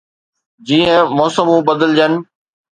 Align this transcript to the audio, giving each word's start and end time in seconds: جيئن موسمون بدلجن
جيئن 0.65 1.09
موسمون 1.17 1.61
بدلجن 1.67 2.13